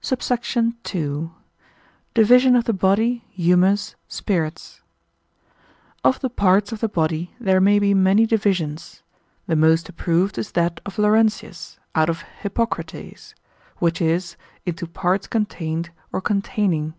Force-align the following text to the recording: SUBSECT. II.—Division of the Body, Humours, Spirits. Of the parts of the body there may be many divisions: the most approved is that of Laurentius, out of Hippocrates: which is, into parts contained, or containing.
SUBSECT. 0.00 0.94
II.—Division 0.94 2.54
of 2.54 2.62
the 2.62 2.72
Body, 2.72 3.24
Humours, 3.32 3.96
Spirits. 4.06 4.80
Of 6.04 6.20
the 6.20 6.30
parts 6.30 6.70
of 6.70 6.78
the 6.78 6.88
body 6.88 7.34
there 7.40 7.60
may 7.60 7.80
be 7.80 7.92
many 7.92 8.24
divisions: 8.24 9.02
the 9.48 9.56
most 9.56 9.88
approved 9.88 10.38
is 10.38 10.52
that 10.52 10.80
of 10.86 10.96
Laurentius, 10.96 11.80
out 11.96 12.08
of 12.08 12.22
Hippocrates: 12.42 13.34
which 13.78 14.00
is, 14.00 14.36
into 14.64 14.86
parts 14.86 15.26
contained, 15.26 15.90
or 16.12 16.20
containing. 16.20 16.94